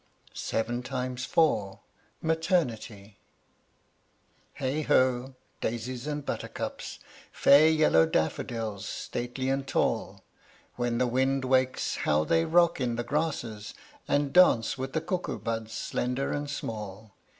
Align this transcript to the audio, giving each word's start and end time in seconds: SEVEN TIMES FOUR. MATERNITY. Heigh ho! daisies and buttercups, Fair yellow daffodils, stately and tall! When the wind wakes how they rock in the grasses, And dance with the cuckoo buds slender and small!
SEVEN 0.33 0.81
TIMES 0.81 1.25
FOUR. 1.25 1.81
MATERNITY. 2.23 3.19
Heigh 4.55 4.81
ho! 4.81 5.35
daisies 5.61 6.07
and 6.07 6.25
buttercups, 6.25 6.97
Fair 7.31 7.69
yellow 7.69 8.07
daffodils, 8.07 8.87
stately 8.87 9.47
and 9.47 9.67
tall! 9.67 10.23
When 10.75 10.97
the 10.97 11.05
wind 11.05 11.45
wakes 11.45 11.97
how 11.97 12.23
they 12.23 12.45
rock 12.45 12.81
in 12.81 12.95
the 12.95 13.03
grasses, 13.03 13.75
And 14.07 14.33
dance 14.33 14.75
with 14.75 14.93
the 14.93 15.01
cuckoo 15.01 15.37
buds 15.37 15.73
slender 15.73 16.31
and 16.31 16.49
small! 16.49 17.13